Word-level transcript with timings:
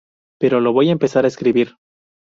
Pero 0.39 0.61
lo 0.61 0.73
voy 0.73 0.89
a 0.89 0.93
empezar 0.93 1.25
a 1.25 1.27
escribir. 1.27 1.75